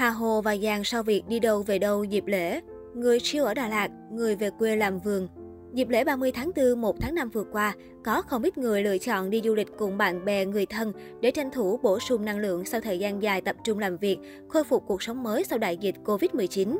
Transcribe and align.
Hà 0.00 0.10
Hồ 0.10 0.40
và 0.40 0.56
Giang 0.56 0.84
sau 0.84 1.02
việc 1.02 1.22
đi 1.28 1.40
đâu 1.40 1.62
về 1.62 1.78
đâu 1.78 2.04
dịp 2.04 2.26
lễ. 2.26 2.60
Người 2.94 3.20
chiêu 3.20 3.44
ở 3.44 3.54
Đà 3.54 3.68
Lạt, 3.68 3.88
người 4.12 4.36
về 4.36 4.50
quê 4.58 4.76
làm 4.76 4.98
vườn. 4.98 5.28
Dịp 5.72 5.88
lễ 5.88 6.04
30 6.04 6.32
tháng 6.32 6.50
4, 6.56 6.80
1 6.80 7.00
tháng 7.00 7.14
5 7.14 7.30
vừa 7.30 7.44
qua, 7.52 7.74
có 8.04 8.22
không 8.22 8.42
ít 8.42 8.58
người 8.58 8.82
lựa 8.82 8.98
chọn 8.98 9.30
đi 9.30 9.40
du 9.44 9.54
lịch 9.54 9.68
cùng 9.78 9.98
bạn 9.98 10.24
bè, 10.24 10.44
người 10.44 10.66
thân 10.66 10.92
để 11.20 11.30
tranh 11.30 11.50
thủ 11.50 11.76
bổ 11.82 11.98
sung 12.00 12.24
năng 12.24 12.38
lượng 12.38 12.64
sau 12.64 12.80
thời 12.80 12.98
gian 12.98 13.22
dài 13.22 13.40
tập 13.40 13.56
trung 13.64 13.78
làm 13.78 13.96
việc, 13.96 14.18
khôi 14.48 14.64
phục 14.64 14.84
cuộc 14.86 15.02
sống 15.02 15.22
mới 15.22 15.44
sau 15.44 15.58
đại 15.58 15.76
dịch 15.76 15.94
Covid-19. 16.04 16.78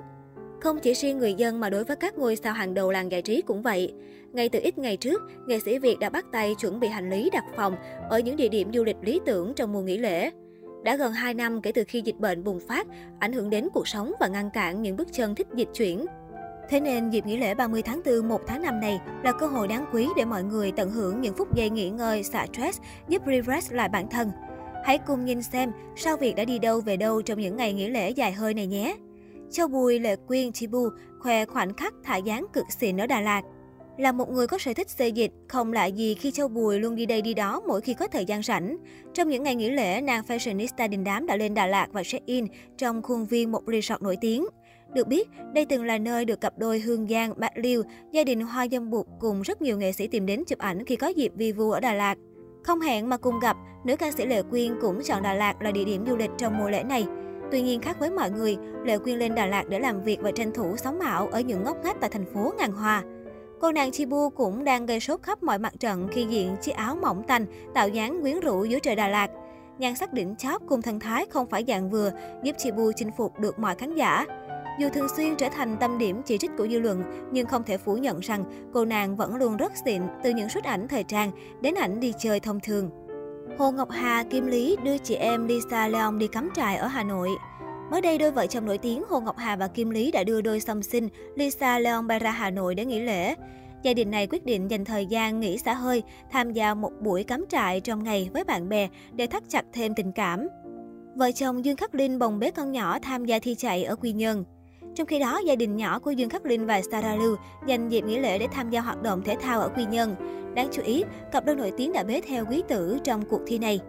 Không 0.61 0.79
chỉ 0.79 0.93
riêng 0.95 1.18
người 1.18 1.34
dân 1.34 1.61
mà 1.61 1.71
đối 1.71 1.84
với 1.84 1.96
các 1.96 2.18
ngôi 2.18 2.37
sao 2.37 2.52
hàng 2.52 2.75
đầu 2.75 2.91
làng 2.91 3.12
giải 3.12 3.23
trí 3.23 3.43
cũng 3.43 3.62
vậy. 3.62 3.93
Ngay 4.32 4.48
từ 4.48 4.61
ít 4.62 4.79
ngày 4.79 4.96
trước, 4.96 5.23
nghệ 5.46 5.59
sĩ 5.64 5.79
Việt 5.79 5.98
đã 5.98 6.09
bắt 6.11 6.25
tay 6.32 6.55
chuẩn 6.61 6.80
bị 6.80 6.89
hành 6.89 7.11
lý 7.11 7.30
đặt 7.32 7.45
phòng 7.57 7.77
ở 8.11 8.18
những 8.18 8.37
địa 8.37 8.48
điểm 8.48 8.73
du 8.73 8.84
lịch 8.84 8.96
lý 9.02 9.21
tưởng 9.27 9.52
trong 9.55 9.73
mùa 9.73 9.82
nghỉ 9.82 9.98
lễ. 9.98 10.30
Đã 10.83 10.97
gần 10.97 11.12
2 11.12 11.35
năm 11.35 11.62
kể 11.62 11.73
từ 11.73 11.85
khi 11.89 12.03
dịch 12.05 12.19
bệnh 12.19 12.45
bùng 12.45 12.61
phát, 12.69 12.87
ảnh 13.19 13.33
hưởng 13.33 13.51
đến 13.51 13.69
cuộc 13.75 13.89
sống 13.89 14.13
và 14.21 14.27
ngăn 14.27 14.51
cản 14.51 14.83
những 14.83 14.96
bước 14.96 15.09
chân 15.13 15.35
thích 15.35 15.46
dịch 15.54 15.68
chuyển. 15.75 16.07
Thế 16.68 16.81
nên 16.81 17.11
dịp 17.11 17.27
nghỉ 17.27 17.37
lễ 17.37 17.54
30 17.54 17.82
tháng 17.82 18.00
4, 18.04 18.29
1 18.29 18.41
tháng 18.46 18.63
5 18.63 18.81
này 18.81 19.01
là 19.25 19.32
cơ 19.32 19.46
hội 19.46 19.68
đáng 19.68 19.87
quý 19.93 20.09
để 20.17 20.25
mọi 20.25 20.45
người 20.45 20.73
tận 20.73 20.90
hưởng 20.90 21.21
những 21.21 21.35
phút 21.35 21.54
giây 21.54 21.71
nghỉ 21.71 21.90
ngơi, 21.90 22.23
xả 22.23 22.46
stress, 22.53 22.81
giúp 23.09 23.27
refresh 23.27 23.77
lại 23.77 23.89
bản 23.89 24.09
thân. 24.11 24.31
Hãy 24.85 24.99
cùng 24.99 25.25
nhìn 25.25 25.43
xem 25.43 25.73
sao 25.96 26.17
Việt 26.17 26.37
đã 26.37 26.45
đi 26.45 26.59
đâu 26.59 26.81
về 26.81 26.96
đâu 26.96 27.23
trong 27.23 27.40
những 27.40 27.57
ngày 27.57 27.73
nghỉ 27.73 27.89
lễ 27.89 28.11
dài 28.11 28.32
hơi 28.32 28.54
này 28.54 28.67
nhé. 28.67 28.96
Châu 29.51 29.68
Bùi, 29.68 29.99
Lệ 29.99 30.17
Quyên, 30.17 30.53
Chibu 30.53 30.89
khoe 31.21 31.45
khoảnh 31.45 31.75
khắc 31.75 31.95
thả 32.05 32.17
dáng 32.17 32.47
cực 32.53 32.65
xịn 32.73 33.01
ở 33.01 33.06
Đà 33.06 33.20
Lạt. 33.20 33.42
Là 33.98 34.12
một 34.12 34.30
người 34.30 34.47
có 34.47 34.58
sở 34.58 34.75
thích 34.75 34.91
xê 34.91 35.08
dịch, 35.08 35.30
không 35.48 35.72
lạ 35.72 35.86
gì 35.86 36.14
khi 36.14 36.31
Châu 36.31 36.48
Bùi 36.48 36.81
luôn 36.81 36.97
đi 36.97 37.06
đây 37.06 37.22
đi 37.22 37.34
đó 37.34 37.62
mỗi 37.67 37.81
khi 37.81 37.94
có 37.94 38.08
thời 38.08 38.25
gian 38.25 38.42
rảnh. 38.42 38.77
Trong 39.14 39.28
những 39.28 39.42
ngày 39.42 39.55
nghỉ 39.55 39.70
lễ, 39.70 40.00
nàng 40.00 40.25
fashionista 40.28 40.89
đình 40.89 41.05
đám 41.05 41.27
đã 41.27 41.36
lên 41.36 41.55
Đà 41.55 41.67
Lạt 41.67 41.86
và 41.92 42.03
check-in 42.05 42.47
trong 42.78 43.03
khuôn 43.03 43.25
viên 43.25 43.53
một 43.53 43.62
resort 43.67 44.03
nổi 44.03 44.17
tiếng. 44.20 44.47
Được 44.95 45.06
biết, 45.06 45.28
đây 45.55 45.64
từng 45.64 45.84
là 45.84 45.98
nơi 45.98 46.25
được 46.25 46.41
cặp 46.41 46.58
đôi 46.58 46.78
Hương 46.81 47.09
Giang, 47.09 47.33
Bạc 47.37 47.53
Liêu, 47.55 47.83
gia 48.12 48.25
đình 48.25 48.41
Hoa 48.41 48.67
Dâm 48.70 48.91
Bụt 48.91 49.06
cùng 49.20 49.42
rất 49.42 49.62
nhiều 49.62 49.78
nghệ 49.78 49.93
sĩ 49.93 50.06
tìm 50.06 50.27
đến 50.27 50.45
chụp 50.45 50.59
ảnh 50.59 50.84
khi 50.84 50.97
có 50.97 51.09
dịp 51.09 51.33
vi 51.37 51.53
vu 51.53 51.70
ở 51.70 51.81
Đà 51.81 51.95
Lạt. 51.95 52.19
Không 52.65 52.81
hẹn 52.81 53.09
mà 53.09 53.17
cùng 53.17 53.41
gặp, 53.41 53.56
nữ 53.84 53.97
ca 53.97 54.11
sĩ 54.11 54.27
Lệ 54.27 54.43
Quyên 54.43 54.75
cũng 54.81 55.03
chọn 55.03 55.22
Đà 55.22 55.34
Lạt 55.34 55.62
là 55.62 55.70
địa 55.70 55.84
điểm 55.84 56.06
du 56.06 56.17
lịch 56.17 56.31
trong 56.39 56.59
mùa 56.59 56.70
lễ 56.70 56.83
này. 56.83 57.06
Tuy 57.53 57.62
nhiên 57.62 57.81
khác 57.81 57.97
với 57.98 58.11
mọi 58.11 58.31
người, 58.31 58.56
Lệ 58.84 58.98
Quyên 58.98 59.19
lên 59.19 59.34
Đà 59.34 59.47
Lạt 59.47 59.65
để 59.69 59.78
làm 59.78 60.03
việc 60.03 60.19
và 60.20 60.31
tranh 60.31 60.53
thủ 60.55 60.77
sống 60.77 61.00
ảo 61.00 61.28
ở 61.28 61.41
những 61.41 61.65
ngóc 61.65 61.77
ngách 61.84 61.97
tại 62.00 62.11
thành 62.11 62.34
phố 62.34 62.53
ngàn 62.59 62.72
hoa. 62.72 63.03
Cô 63.61 63.72
nàng 63.72 63.92
Chibu 63.92 64.30
cũng 64.30 64.64
đang 64.64 64.86
gây 64.86 65.00
sốt 65.00 65.22
khắp 65.22 65.42
mọi 65.42 65.58
mặt 65.58 65.72
trận 65.80 66.08
khi 66.12 66.27
diện 66.30 66.56
chiếc 66.61 66.72
áo 66.72 66.97
mỏng 67.03 67.22
tanh, 67.22 67.47
tạo 67.75 67.89
dáng 67.89 68.20
quyến 68.22 68.41
rũ 68.41 68.64
dưới 68.64 68.80
trời 68.80 68.97
Đà 68.97 69.08
Lạt. 69.08 69.30
Nhan 69.78 69.94
sắc 69.94 70.12
đỉnh 70.12 70.36
chóp 70.36 70.62
cùng 70.69 70.83
thần 70.83 71.00
thái 71.00 71.27
không 71.30 71.47
phải 71.50 71.64
dạng 71.69 71.91
vừa, 71.91 72.11
giúp 72.42 72.53
Chibu 72.58 72.92
chinh 72.97 73.11
phục 73.16 73.38
được 73.38 73.58
mọi 73.58 73.75
khán 73.75 73.94
giả. 73.94 74.27
Dù 74.78 74.88
thường 74.88 75.08
xuyên 75.16 75.36
trở 75.36 75.48
thành 75.48 75.77
tâm 75.81 75.98
điểm 75.98 76.22
chỉ 76.22 76.38
trích 76.38 76.50
của 76.58 76.69
dư 76.69 76.78
luận, 76.78 77.03
nhưng 77.33 77.47
không 77.47 77.62
thể 77.62 77.78
phủ 77.78 77.97
nhận 77.97 78.20
rằng 78.20 78.44
cô 78.75 78.84
nàng 78.84 79.16
vẫn 79.16 79.36
luôn 79.36 79.56
rất 79.56 79.72
xịn 79.84 80.03
từ 80.22 80.31
những 80.31 80.48
xuất 80.48 80.64
ảnh 80.64 80.88
thời 80.88 81.05
trang 81.05 81.31
đến 81.61 81.75
ảnh 81.75 82.00
đi 82.00 82.12
chơi 82.19 82.41
thông 82.41 82.61
thường. 82.61 82.91
Hồ 83.58 83.70
Ngọc 83.70 83.91
Hà, 83.91 84.25
Kim 84.31 84.47
Lý 84.47 84.77
đưa 84.84 84.98
chị 84.98 85.14
em 85.14 85.47
Lisa 85.47 85.88
Leon 85.88 86.19
đi 86.19 86.27
cắm 86.27 86.50
trại 86.55 86.77
ở 86.77 86.86
Hà 86.86 87.03
Nội. 87.03 87.28
Mới 87.91 88.01
đây, 88.01 88.19
đôi 88.19 88.31
vợ 88.31 88.47
chồng 88.47 88.67
nổi 88.67 88.79
tiếng 88.79 89.03
Hồ 89.09 89.21
Ngọc 89.21 89.37
Hà 89.37 89.57
và 89.57 89.69
Kim 89.69 89.91
Lý 89.91 90.11
đã 90.11 90.25
đưa 90.25 90.41
đôi 90.41 90.61
song 90.61 90.83
sinh 90.83 91.09
Lisa 91.35 91.79
Leon 91.79 92.07
bay 92.07 92.19
ra 92.19 92.31
Hà 92.31 92.51
Nội 92.51 92.75
để 92.75 92.85
nghỉ 92.85 93.01
lễ. 93.01 93.35
Gia 93.83 93.95
đình 93.95 94.11
này 94.11 94.27
quyết 94.27 94.45
định 94.45 94.71
dành 94.71 94.85
thời 94.85 95.07
gian 95.07 95.41
nghỉ 95.41 95.59
xã 95.59 95.75
hơi, 95.75 96.03
tham 96.31 96.53
gia 96.53 96.75
một 96.75 96.91
buổi 97.01 97.25
cắm 97.25 97.45
trại 97.49 97.81
trong 97.81 98.05
ngày 98.05 98.31
với 98.33 98.45
bạn 98.45 98.69
bè 98.69 98.89
để 99.13 99.27
thắt 99.27 99.43
chặt 99.49 99.65
thêm 99.73 99.95
tình 99.95 100.13
cảm. 100.13 100.49
Vợ 101.17 101.33
chồng 101.33 101.65
Dương 101.65 101.77
Khắc 101.77 101.95
Linh 101.95 102.19
bồng 102.19 102.39
bế 102.39 102.51
con 102.51 102.73
nhỏ 102.73 102.99
tham 103.03 103.25
gia 103.25 103.39
thi 103.39 103.55
chạy 103.55 103.85
ở 103.85 103.97
Quy 103.97 104.13
Nhơn. 104.13 104.45
Trong 104.95 105.07
khi 105.07 105.19
đó, 105.19 105.41
gia 105.47 105.57
đình 105.57 105.77
nhỏ 105.77 105.99
của 105.99 106.11
Dương 106.11 106.31
Khắc 106.31 106.47
Linh 106.47 106.67
và 106.67 106.83
Sarah 106.91 107.21
Lưu 107.21 107.37
dành 107.67 107.89
dịp 107.89 108.05
nghỉ 108.05 108.19
lễ 108.19 108.39
để 108.39 108.47
tham 108.53 108.71
gia 108.71 108.81
hoạt 108.81 109.03
động 109.03 109.23
thể 109.25 109.37
thao 109.41 109.61
ở 109.61 109.69
Quy 109.69 109.85
Nhơn. 109.85 110.15
Đáng 110.55 110.69
chú 110.73 110.83
ý, 110.83 111.05
cặp 111.33 111.45
đôi 111.45 111.56
nổi 111.56 111.73
tiếng 111.77 111.93
đã 111.93 112.03
bế 112.03 112.21
theo 112.21 112.45
quý 112.50 112.62
tử 112.69 112.99
trong 113.05 113.25
cuộc 113.31 113.41
thi 113.47 113.59
này. 113.59 113.81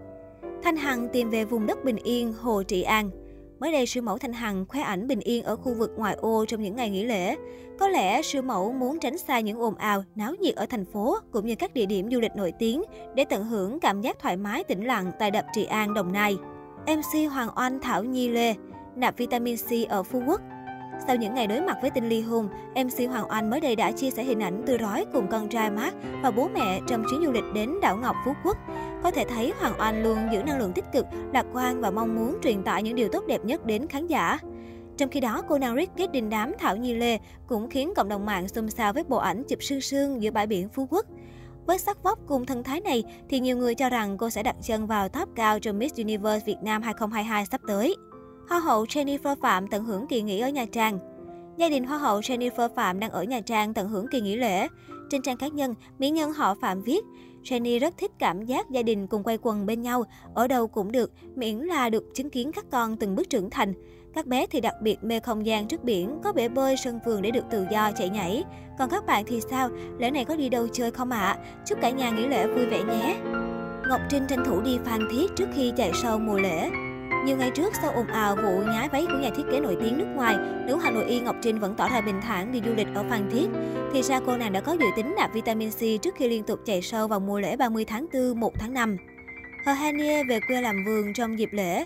Thanh 0.64 0.78
Hằng 0.78 1.08
tìm 1.14 1.30
về 1.30 1.46
vùng 1.46 1.66
đất 1.66 1.86
bình 1.86 1.98
yên 2.04 2.34
Hồ 2.34 2.64
Trị 2.64 2.82
An. 2.82 3.21
Mới 3.62 3.72
đây, 3.72 3.86
sư 3.86 4.02
mẫu 4.02 4.18
Thanh 4.18 4.34
Hằng 4.34 4.66
khoe 4.68 4.82
ảnh 4.82 5.08
bình 5.08 5.20
yên 5.20 5.44
ở 5.44 5.56
khu 5.56 5.74
vực 5.74 5.92
ngoại 5.98 6.16
ô 6.16 6.46
trong 6.46 6.62
những 6.62 6.76
ngày 6.76 6.90
nghỉ 6.90 7.06
lễ. 7.06 7.36
Có 7.80 7.88
lẽ 7.88 8.22
sư 8.22 8.42
mẫu 8.42 8.72
muốn 8.72 9.00
tránh 9.00 9.18
xa 9.18 9.40
những 9.40 9.60
ồn 9.60 9.76
ào, 9.76 10.04
náo 10.16 10.34
nhiệt 10.40 10.56
ở 10.56 10.66
thành 10.66 10.86
phố 10.86 11.18
cũng 11.32 11.46
như 11.46 11.56
các 11.56 11.74
địa 11.74 11.86
điểm 11.86 12.12
du 12.12 12.20
lịch 12.20 12.36
nổi 12.36 12.54
tiếng 12.60 12.84
để 13.16 13.26
tận 13.26 13.44
hưởng 13.44 13.80
cảm 13.80 14.02
giác 14.02 14.20
thoải 14.20 14.38
mái 14.38 14.64
tĩnh 14.64 14.86
lặng 14.86 15.12
tại 15.20 15.32
đập 15.32 15.46
Trị 15.54 15.66
An, 15.66 15.94
Đồng 15.94 16.12
Nai. 16.12 16.38
MC 16.88 17.32
Hoàng 17.32 17.50
Oanh 17.56 17.80
Thảo 17.82 18.04
Nhi 18.04 18.30
Lê 18.30 18.56
nạp 18.96 19.18
vitamin 19.18 19.58
C 19.58 19.90
ở 19.90 20.04
Phú 20.04 20.24
Quốc. 20.28 20.42
Sau 21.08 21.16
những 21.16 21.34
ngày 21.34 21.48
đối 21.48 21.62
mặt 21.62 21.78
với 21.82 21.90
tin 21.90 22.10
ly 22.10 22.22
hôn, 22.22 22.48
MC 22.76 23.10
Hoàng 23.10 23.30
Oanh 23.30 23.50
mới 23.50 23.60
đây 23.60 23.76
đã 23.76 23.92
chia 23.92 24.12
sẻ 24.12 24.24
hình 24.24 24.40
ảnh 24.40 24.64
tươi 24.66 24.78
rói 24.78 25.06
cùng 25.14 25.28
con 25.28 25.50
trai 25.50 25.72
Mark 25.72 25.96
và 26.24 26.32
bố 26.32 26.50
mẹ 26.54 26.80
trong 26.88 27.04
chuyến 27.10 27.22
du 27.26 27.32
lịch 27.32 27.54
đến 27.54 27.74
đảo 27.82 27.98
Ngọc 27.98 28.16
Phú 28.26 28.34
Quốc. 28.44 28.58
Có 29.04 29.12
thể 29.12 29.26
thấy 29.26 29.54
Hoàng 29.60 29.74
Oanh 29.80 30.04
luôn 30.04 30.18
giữ 30.32 30.44
năng 30.44 30.60
lượng 30.60 30.74
tích 30.74 30.86
cực, 30.94 31.06
lạc 31.34 31.46
quan 31.54 31.82
và 31.82 31.92
mong 31.92 32.16
muốn 32.16 32.38
truyền 32.44 32.64
tải 32.64 32.84
những 32.84 32.96
điều 32.96 33.10
tốt 33.10 33.24
đẹp 33.28 33.46
nhất 33.46 33.66
đến 33.66 33.88
khán 33.88 34.08
giả. 34.08 34.40
Trong 34.98 35.10
khi 35.10 35.20
đó, 35.20 35.42
cô 35.48 35.58
nàng 35.58 35.76
Rick 35.76 35.98
kết 35.98 36.12
đình 36.12 36.30
đám 36.30 36.52
Thảo 36.60 36.76
Nhi 36.78 36.94
Lê 36.94 37.20
cũng 37.48 37.70
khiến 37.70 37.94
cộng 37.96 38.10
đồng 38.10 38.26
mạng 38.26 38.48
xôn 38.48 38.70
xao 38.70 38.94
với 38.94 39.04
bộ 39.04 39.18
ảnh 39.18 39.44
chụp 39.44 39.64
sương 39.64 39.82
sương 39.82 40.22
giữa 40.22 40.32
bãi 40.32 40.48
biển 40.48 40.70
Phú 40.70 40.88
Quốc. 40.90 41.06
Với 41.66 41.78
sắc 41.78 42.04
vóc 42.04 42.20
cùng 42.28 42.46
thân 42.46 42.64
thái 42.64 42.82
này 42.82 43.04
thì 43.30 43.40
nhiều 43.40 43.58
người 43.58 43.76
cho 43.76 43.90
rằng 43.90 44.18
cô 44.18 44.30
sẽ 44.30 44.44
đặt 44.44 44.56
chân 44.62 44.88
vào 44.88 45.10
top 45.10 45.30
cao 45.36 45.60
trong 45.60 45.80
Miss 45.80 45.98
Universe 45.98 46.46
Việt 46.46 46.58
Nam 46.64 46.82
2022 46.82 47.46
sắp 47.46 47.62
tới. 47.68 47.96
Hoa 48.50 48.60
hậu 48.60 48.84
Jennifer 48.84 49.36
Phạm 49.42 49.68
tận 49.68 49.84
hưởng 49.84 50.08
kỳ 50.08 50.22
nghỉ 50.22 50.40
ở 50.40 50.50
Nha 50.50 50.66
Trang. 50.72 51.00
Gia 51.58 51.70
đình 51.70 51.84
Hoa 51.84 51.98
hậu 51.98 52.20
Jennifer 52.20 52.70
Phạm 52.76 53.00
đang 53.00 53.12
ở 53.12 53.24
Nha 53.24 53.42
Trang 53.42 53.74
tận 53.74 53.90
hưởng 53.90 54.08
kỳ 54.12 54.22
nghỉ 54.22 54.36
lễ. 54.36 54.68
Trên 55.10 55.22
trang 55.22 55.38
cá 55.38 55.48
nhân, 55.48 55.76
mỹ 56.00 56.10
nhân 56.10 56.34
họ 56.34 56.56
Phạm 56.62 56.82
viết, 56.82 57.06
Jenny 57.44 57.80
rất 57.80 57.98
thích 57.98 58.12
cảm 58.20 58.46
giác 58.46 58.70
gia 58.70 58.84
đình 58.84 59.08
cùng 59.08 59.24
quay 59.24 59.38
quần 59.42 59.66
bên 59.66 59.82
nhau, 59.82 60.04
ở 60.34 60.48
đâu 60.48 60.68
cũng 60.68 60.92
được, 60.92 61.12
miễn 61.36 61.58
là 61.58 61.90
được 61.90 62.04
chứng 62.16 62.30
kiến 62.30 62.52
các 62.52 62.66
con 62.72 62.98
từng 62.98 63.16
bước 63.16 63.30
trưởng 63.30 63.50
thành. 63.50 63.74
Các 64.14 64.28
bé 64.28 64.48
thì 64.48 64.62
đặc 64.62 64.76
biệt 64.82 65.04
mê 65.04 65.20
không 65.20 65.46
gian 65.46 65.68
trước 65.68 65.84
biển, 65.84 66.20
có 66.24 66.34
bể 66.34 66.50
bơi, 66.50 66.78
sân 66.78 67.00
vườn 67.06 67.22
để 67.22 67.32
được 67.32 67.44
tự 67.52 67.66
do 67.72 67.92
chạy 67.92 68.10
nhảy. 68.10 68.44
Còn 68.80 68.90
các 68.90 69.06
bạn 69.06 69.24
thì 69.28 69.42
sao? 69.50 69.70
Lễ 70.00 70.12
này 70.12 70.26
có 70.26 70.36
đi 70.36 70.50
đâu 70.50 70.68
chơi 70.68 70.92
không 70.92 71.12
ạ? 71.12 71.20
À? 71.20 71.38
Chúc 71.66 71.78
cả 71.82 71.90
nhà 71.90 72.10
nghỉ 72.10 72.28
lễ 72.28 72.48
vui 72.48 72.66
vẻ 72.66 72.84
nhé! 72.84 73.18
Ngọc 73.90 74.02
Trinh 74.10 74.24
tranh 74.28 74.44
thủ 74.46 74.62
đi 74.62 74.78
Phan 74.86 75.08
Thiết 75.12 75.32
trước 75.36 75.48
khi 75.56 75.72
chạy 75.78 75.92
sâu 75.94 76.20
mùa 76.20 76.40
lễ. 76.40 76.70
Nhiều 77.26 77.38
ngày 77.38 77.52
trước, 77.52 77.74
sau 77.82 77.92
ồn 77.92 78.08
ào 78.08 78.36
vụ 78.36 78.62
nhái 78.62 78.90
váy 78.90 79.06
của 79.06 79.18
nhà 79.22 79.30
thiết 79.36 79.44
kế 79.52 79.60
nổi 79.60 79.78
tiếng 79.82 79.98
nước 79.98 80.08
ngoài, 80.16 80.38
nữ 80.68 80.78
Hà 80.84 80.92
Nội 80.92 81.06
Y 81.06 81.20
Ngọc 81.20 81.36
Trinh 81.42 81.60
vẫn 81.60 81.76
tỏ 81.78 81.90
ra 81.90 82.02
bình 82.02 82.22
thản 82.22 82.52
đi 82.52 82.62
du 82.66 82.74
lịch 82.74 82.88
ở 82.96 83.04
Phan 83.10 83.30
Thiết. 83.32 83.48
Thì 83.94 84.02
ra 84.02 84.20
cô 84.26 84.38
nàng 84.38 84.54
đã 84.54 84.62
có 84.62 84.74
dự 84.74 84.86
tính 84.96 85.14
nạp 85.18 85.34
vitamin 85.34 85.70
C 85.72 86.02
trước 86.02 86.16
khi 86.16 86.28
liên 86.28 86.44
tục 86.44 86.60
chạy 86.66 86.82
sâu 86.82 87.08
vào 87.08 87.20
mùa 87.20 87.40
lễ 87.40 87.56
30 87.58 87.86
tháng 87.86 88.08
4, 88.14 88.40
1 88.40 88.54
tháng 88.60 88.74
5. 88.74 88.98
Hờ 89.66 89.74
Hanie 89.74 90.24
về 90.24 90.40
quê 90.48 90.62
làm 90.62 90.76
vườn 90.86 91.14
trong 91.14 91.40
dịp 91.40 91.50
lễ. 91.52 91.86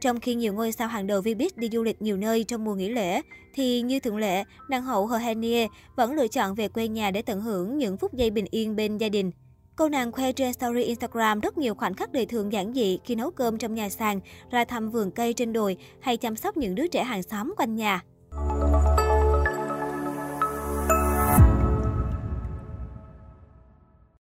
Trong 0.00 0.20
khi 0.20 0.34
nhiều 0.34 0.52
ngôi 0.52 0.72
sao 0.72 0.88
hàng 0.88 1.06
đầu 1.06 1.20
Vbiz 1.20 1.50
đi 1.56 1.68
du 1.72 1.82
lịch 1.82 2.02
nhiều 2.02 2.16
nơi 2.16 2.44
trong 2.44 2.64
mùa 2.64 2.74
nghỉ 2.74 2.88
lễ, 2.88 3.20
thì 3.54 3.80
như 3.80 4.00
thường 4.00 4.16
lệ, 4.16 4.44
nàng 4.68 4.82
hậu 4.82 5.06
Hờ 5.06 5.16
Hanie 5.16 5.66
vẫn 5.96 6.12
lựa 6.12 6.28
chọn 6.28 6.54
về 6.54 6.68
quê 6.68 6.88
nhà 6.88 7.10
để 7.10 7.22
tận 7.22 7.40
hưởng 7.40 7.78
những 7.78 7.96
phút 7.96 8.14
giây 8.14 8.30
bình 8.30 8.46
yên 8.50 8.76
bên 8.76 8.98
gia 8.98 9.08
đình. 9.08 9.30
Cô 9.76 9.88
nàng 9.88 10.12
khoe 10.12 10.32
trên 10.32 10.52
story 10.52 10.82
Instagram 10.82 11.40
rất 11.40 11.58
nhiều 11.58 11.74
khoảnh 11.74 11.94
khắc 11.94 12.12
đời 12.12 12.26
thường 12.26 12.52
giản 12.52 12.72
dị 12.74 12.98
khi 13.04 13.14
nấu 13.14 13.30
cơm 13.30 13.58
trong 13.58 13.74
nhà 13.74 13.88
sàn, 13.88 14.20
ra 14.50 14.64
thăm 14.64 14.90
vườn 14.90 15.10
cây 15.10 15.32
trên 15.32 15.52
đồi 15.52 15.76
hay 16.00 16.16
chăm 16.16 16.36
sóc 16.36 16.56
những 16.56 16.74
đứa 16.74 16.86
trẻ 16.86 17.04
hàng 17.04 17.22
xóm 17.22 17.54
quanh 17.56 17.76
nhà. 17.76 18.02